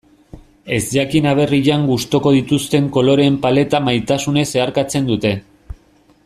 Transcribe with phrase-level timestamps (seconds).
[0.77, 5.37] Ezjakin aberrian gustuko dituzten koloreen paleta maisutasunez zeharkatzen dute.